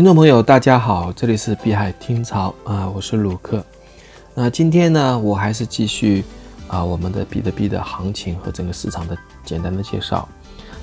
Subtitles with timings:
[0.00, 3.62] 听众朋友，大家好，这里是碧海听潮啊，我是鲁克。
[4.34, 6.24] 那今天呢，我还是继续
[6.68, 10.26] 啊我们的比特币的行情和整个市场的简单的介绍。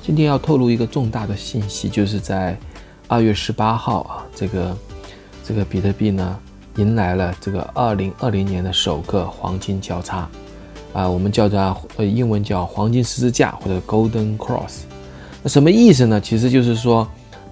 [0.04, 2.55] 今天要透露一个重大的信息，就是在
[3.07, 4.77] 二月十八号啊，这个
[5.43, 6.38] 这个比特币呢
[6.75, 10.29] 迎来了这个二零二零年的首个黄金交叉
[10.93, 11.59] 啊，我们叫做
[11.95, 14.82] 呃英文叫黄金十字架或者 Golden Cross。
[15.42, 16.21] 那什么意思呢？
[16.21, 17.07] 其实就是说。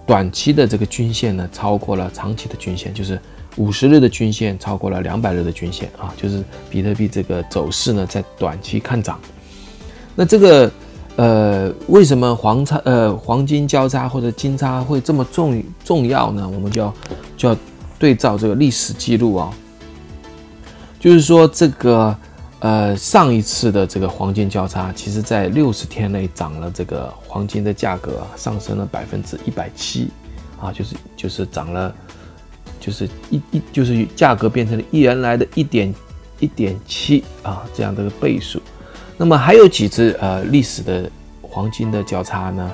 [0.06, 3.20] 短期的这个均线呢，超过了长期的均线，就是
[3.58, 9.20] 五十日的均线超过了两百日的均线啊，就是比特币这个走势呢，在短期看涨。
[10.16, 10.72] 那这个
[11.16, 16.48] 呃，为什么黄叉呃黄金交叉或者金叉会这么重重要呢？
[16.48, 16.94] 我们就要
[17.36, 17.58] 就要
[17.98, 19.54] 对照这个历史记录啊，
[21.00, 22.16] 就是说这个。
[22.66, 30.10] 呃，上一次的这个黄金交叉，其实在六十天内涨了这个黄金的价格上升了百分之一百七，
[30.60, 31.94] 啊，就是就是涨了，
[32.80, 35.94] 就是一一就是价格变成了一原来的一点
[36.40, 38.60] 一点七啊这样的个倍数。
[39.16, 41.08] 那么还有几次呃历史的
[41.44, 42.72] 黄金的交叉呢？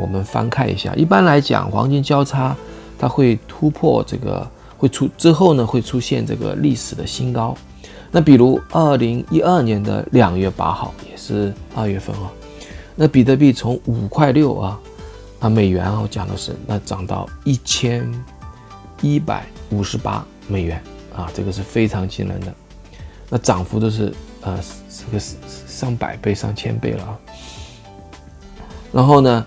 [0.00, 2.56] 我们翻看一下，一般来讲，黄金交叉
[2.98, 4.44] 它会突破这个
[4.76, 7.56] 会出之后呢，会出现这个历史的新高。
[8.10, 12.32] 那比如二零一二年的两月八号，也是二月份啊，
[12.96, 14.80] 那比特币从五块六啊
[15.40, 18.10] 啊美元啊，我讲的是那涨到一千
[19.02, 20.82] 一百五十八美元
[21.14, 22.54] 啊，这个是非常惊人的，
[23.28, 25.22] 那涨幅都是呃这个
[25.66, 27.18] 上百倍、上千倍了啊。
[28.90, 29.46] 然后呢，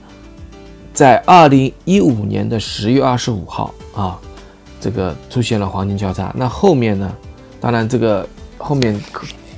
[0.93, 4.19] 在二零一五年的十月二十五号啊，
[4.79, 7.11] 这个出现了黄金交叉，那后面呢，
[7.59, 8.29] 当然这个。
[8.61, 8.99] 后面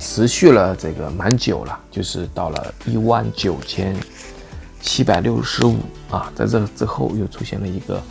[0.00, 3.96] 持续了这个蛮久了，就是到了一万九千
[4.80, 5.78] 七百六十五
[6.10, 8.02] 啊，在这之后又出现了一个，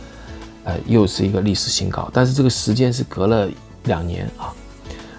[0.64, 3.48] 呃，又是一个历史新高，但是这个时间是隔了
[3.84, 4.52] 两年啊，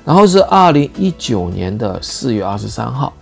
[0.03, 3.13] 然后是二零一九年的四月二十三号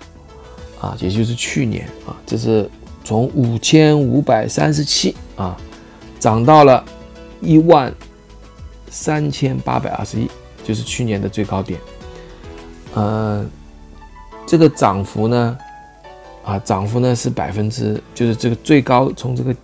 [0.81, 2.69] 啊，也就是去年啊，这是
[3.03, 5.56] 从五千五百三十七啊，
[6.19, 6.84] 涨到了
[7.40, 7.94] 一万
[8.90, 10.28] 三千八百二十一，
[10.63, 11.80] 就是去年的最高点。
[12.96, 13.46] 呃，
[14.46, 15.58] 这个涨幅呢，
[16.44, 19.56] 啊，涨幅呢是百分之，就是这个最高从这个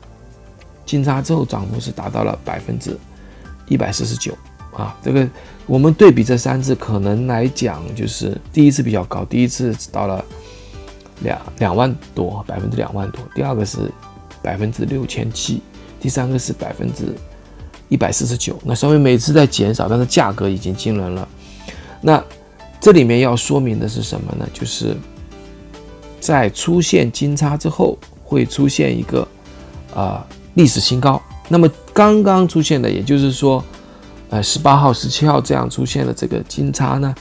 [0.86, 2.98] 金叉之后涨幅是达到了百分之
[3.68, 4.36] 一百四十九
[4.74, 4.98] 啊。
[5.04, 5.28] 这个
[5.68, 10.26] 我们对比这三次，可能来讲就是第一次比较高，第一次到了
[11.22, 13.92] 两两万多，百分之两万多；第二个是
[14.42, 15.62] 百分之六千七，
[16.00, 17.14] 第三个是百分之
[17.90, 18.58] 一百四十九。
[18.64, 21.28] 那稍微每次在减少，但是价格已经惊人了。
[22.02, 22.24] 那
[22.82, 24.48] 这里面要说明的是什么呢？
[24.54, 24.96] 就是
[26.20, 29.28] 在出现金叉之后，会出现一个
[29.94, 31.22] 啊历史新高。
[31.50, 33.62] 那么刚刚出现的，也就是说，
[34.30, 37.16] 呃，十八号、十七号这样出现的这个金叉呢，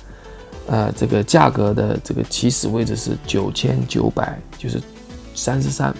[0.69, 4.81] 呃，这个价格的这个起始位置是九千九百，就是
[5.35, 5.93] 三十三。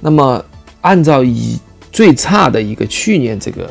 [0.00, 0.44] 那么
[0.82, 1.58] 按照以
[1.90, 3.68] 最差的一个去年这个。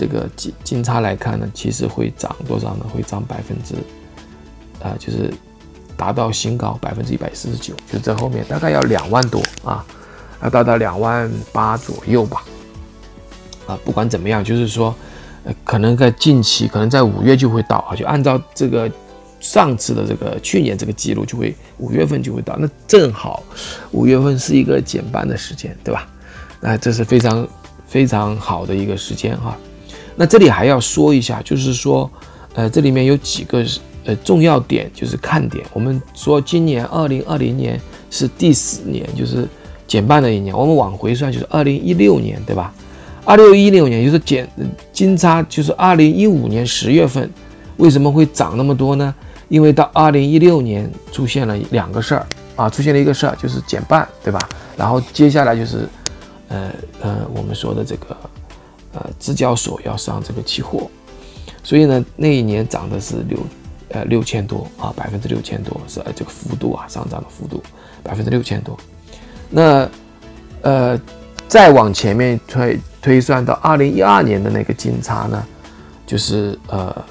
[0.00, 2.86] 这个金金叉来看呢，其实会涨多少呢？
[2.90, 3.74] 会涨百分之，
[4.82, 5.30] 啊，就是
[5.94, 9.84] 达到新高百分之一百四十九，就在后面大概要两万多啊，
[10.42, 12.42] 要达到两万八左右吧。
[13.66, 14.94] 啊，不管怎么样，就是说，
[15.44, 18.90] 呃，可能在近期，可能在五月就会到啊，就按照这个
[19.38, 23.42] 上次的这个去年这个记录，就会五月份就会到，那正好
[23.90, 26.08] 五月份是一个减半的时间，对吧？
[26.58, 27.46] 那这是非常
[27.86, 29.54] 非常好的一个时间哈。
[30.16, 32.10] 那这里还要说一下，就是说，
[32.54, 33.64] 呃，这里面有几个
[34.04, 35.64] 呃重要点，就是看点。
[35.72, 39.48] 我们说今年二零二零年是第四年，就是
[39.86, 40.56] 减半的一年。
[40.56, 42.72] 我们往回算，就是二零一六年，对吧？
[43.24, 44.48] 二六一六年就是减
[44.92, 47.30] 金叉，就是二零一五年十月份，
[47.76, 49.14] 为什么会涨那么多呢？
[49.48, 52.26] 因为到二零一六年出现了两个事儿
[52.56, 54.48] 啊，出现了一个事儿就是减半，对吧？
[54.76, 55.88] 然后接下来就是，
[56.48, 56.70] 呃
[57.00, 58.16] 呃，我们说的这个。
[58.92, 60.90] 呃，支交所要上这个期货，
[61.62, 63.38] 所以呢，那一年涨的是六，
[63.90, 67.62] 呃，六千多啊，百分之六千多是这个幅度啊，上涨的幅度
[68.02, 68.76] 百分之六千多。
[69.48, 69.88] 那
[70.62, 71.00] 呃，
[71.46, 75.46] 再往前面推推算到二零一二年的那个金叉呢，
[76.04, 77.04] 就是呃，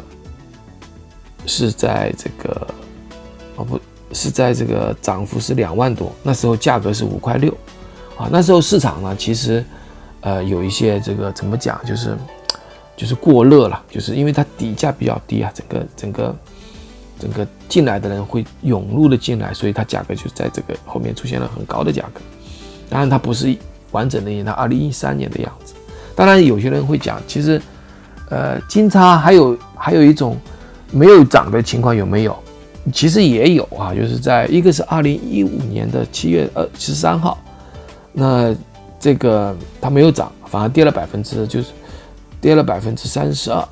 [1.46, 2.68] 是在这个
[3.56, 3.80] 哦不
[4.12, 7.50] 是在这个涨幅是两万多，那时候价格是五块六
[8.18, 9.64] 啊，那时候市场呢其实。
[10.22, 12.18] 呃，有一些这个怎么讲，就是
[12.98, 16.36] 就是过热了，就是因为它底价比较低啊，整个整个
[17.20, 22.22] 整个进来的人会涌入的进来，所以它价格就在这个后面出现了很高的价格。
[22.90, 23.56] 当然，它不是
[23.92, 25.74] 完整的，它二零一三年的样子，
[26.16, 27.62] 当然，有些人会讲，其实，
[28.30, 30.38] 呃，金叉还有还有一种
[30.92, 32.38] 没有涨的情况有没有？
[32.92, 37.38] 其实也有啊，就是在一个是二零一五年的七月二十三号，
[38.12, 38.56] 那
[39.00, 41.70] 这个它没有涨，反而跌了百分之就是
[42.42, 43.68] 跌了百分之三十二，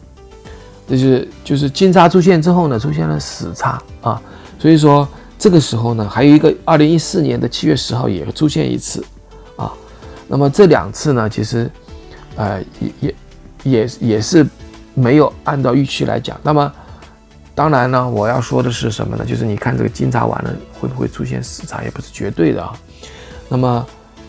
[0.87, 4.21] 这就是就是金叉出现之后呢，出现了死叉啊，
[4.57, 5.07] 所以说
[5.37, 9.03] 这个时候呢，还有一个二零一四年的七月十号也出现一次
[9.55, 9.71] 啊，
[10.27, 11.69] 那么这两次呢，其实。
[12.39, 13.15] 呃，也也
[13.63, 14.45] 也也是
[14.93, 16.39] 没有按照预期来讲。
[16.43, 16.71] 那么，
[17.55, 19.25] 当然呢，我要说的是什么呢？
[19.25, 22.71] 就是你看这个金叉完了会不会出现死叉，也不是绝对的啊。
[23.49, 23.83] 那么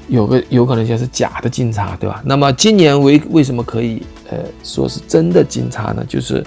[0.09, 2.21] 有个有可能就是假的金叉，对吧？
[2.25, 6.05] 那么今年为为什么可以呃说是真的金叉呢？
[6.09, 6.45] 就是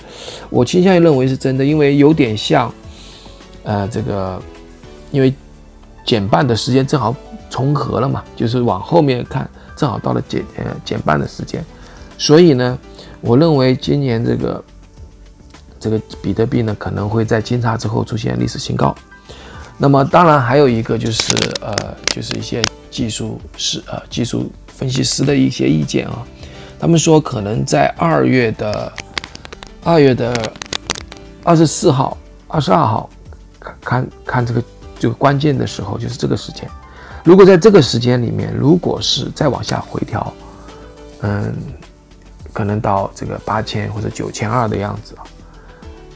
[0.49, 2.73] 我倾向于认为是真的，因为有点像
[3.63, 4.41] 呃这个，
[5.11, 5.33] 因为
[6.05, 7.15] 减半的时间正好
[7.49, 9.49] 重合了嘛，就是往后面看。
[9.73, 11.65] 正好到了减呃减半的时间，
[12.15, 12.77] 所以呢，
[13.19, 14.63] 我认为今年这个
[15.79, 18.95] 这个比特币呢可能会在金叉之后出现历史新高。
[19.79, 21.75] 那么当然还有一个就是呃
[22.13, 26.21] 就是一些技术师呃技术分析师的一些意见啊，
[26.77, 28.93] 他们说可能在二月的
[29.83, 30.53] 二月的
[31.43, 32.17] 二十四号、
[32.47, 33.09] 二十二号
[33.59, 34.63] 看看看这个
[34.99, 36.69] 这个关键的时候，就是这个时间。
[37.23, 40.33] 如果在这个时间里面，如果是再往下回调，
[41.21, 41.55] 嗯，
[42.51, 45.23] 可能到这个八千或者九千二的样子啊，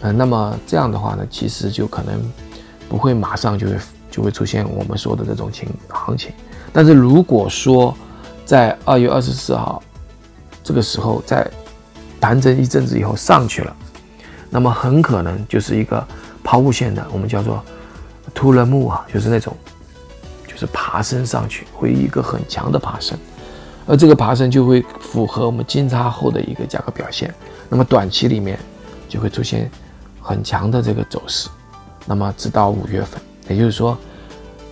[0.02, 2.20] 嗯，那么这样的话呢，其实就可能
[2.90, 3.78] 不会马上就会
[4.10, 6.32] 就会出现我们说的这种情行情。
[6.76, 7.96] 但是如果说
[8.44, 9.82] 在二月二十四号
[10.62, 11.50] 这个时候在
[12.20, 13.74] 盘整一阵子以后上去了，
[14.50, 16.06] 那么很可能就是一个
[16.44, 17.64] 抛物线的，我们叫做
[18.34, 19.56] 突了木啊，就是那种。
[20.48, 23.18] 就是爬升上去，会一个很强的爬升，
[23.86, 27.34] 而这个爬升就会符合我们金叉后的一个价格表现。
[27.68, 28.58] 那么短期里面
[29.10, 29.70] 就会出现
[30.22, 31.50] 很强的这个走势。
[32.06, 33.20] 那么直到五月份，
[33.50, 33.98] 也就是说，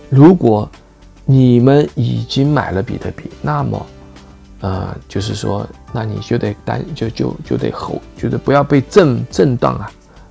[0.08, 0.66] 如果
[1.24, 3.86] 你们已经买了比特币，那么
[4.60, 9.90] 呃，就是说，那你就得担就就就得吼，就是不要被震震荡啊，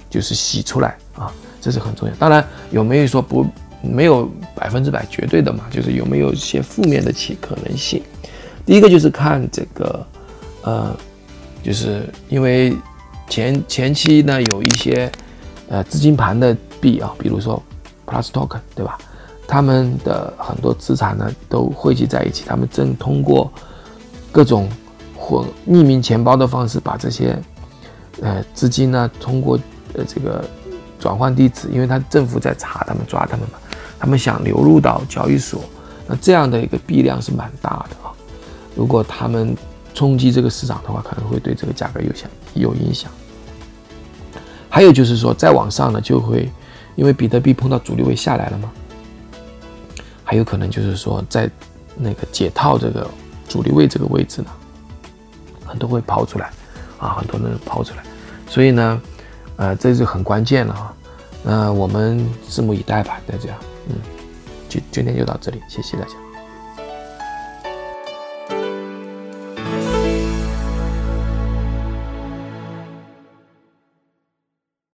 [0.09, 1.31] 就是洗出来啊，
[1.61, 2.15] 这是很重要。
[2.15, 3.45] 当然，有没有说不？
[3.85, 8.01] 没有百分之百绝对的嘛，就是有没有一些负面的其可能性。
[8.65, 10.07] 第一个就是看这个，
[10.61, 10.95] 呃，
[11.61, 12.73] 就是因为
[13.27, 15.11] 前前期呢有一些
[15.67, 17.61] 呃资金盘的币啊，比如说
[18.07, 18.97] Plus Token 对吧？
[19.47, 23.51] 他们的很多资产呢都汇集在一起，他们正通过
[24.31, 24.69] 各种
[25.17, 27.37] 混匿名钱包的方式把这些
[28.21, 29.59] 呃资金呢通过
[29.93, 30.43] 呃这个
[30.99, 33.59] 转换地址，因为他政府在查他们抓他们嘛。
[33.99, 35.61] 他们想流入到交易所，
[36.05, 38.11] 那这样的一个币量是蛮大的啊。
[38.75, 39.55] 如果他们
[39.93, 43.09] 冲击这个市场的话，可能会对这个价格有响有影响。
[44.67, 46.51] 还有就是说，再往上呢，就会
[46.95, 48.69] 因为比特币碰到阻力位下来了嘛，
[50.33, 51.47] 还有可能就是说，在
[51.95, 53.07] 那个解套这个
[53.47, 54.47] 阻力位这个位置呢，
[55.63, 56.49] 很多会抛出来
[56.97, 58.01] 啊，很多人抛出来，
[58.49, 58.99] 所以呢，
[59.57, 60.93] 呃，这就很关键了啊。
[61.43, 63.53] 那我们拭目以待吧，大家。
[63.89, 63.95] 嗯，
[64.67, 66.13] 就今天就到这里，谢谢大家。